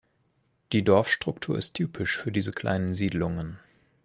Die 0.71 0.83
Dorfstruktur 0.83 1.59
ist 1.59 1.75
typisch 1.75 2.17
für 2.17 2.31
diese 2.31 2.51
kleinen 2.51 2.95
Siedlungen. 2.95 3.59